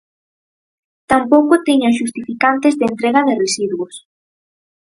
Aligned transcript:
Tampouco 1.11 1.63
tiñan 1.67 1.97
xustificantes 1.99 2.73
de 2.79 2.85
entrega 2.91 3.21
de 3.27 3.35
residuos. 3.43 3.93